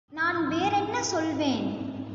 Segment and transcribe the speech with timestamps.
[0.09, 1.67] நான் வேறென்ன சொல்வேன்?